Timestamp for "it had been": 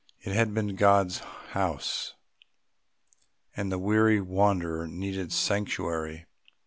0.23-0.75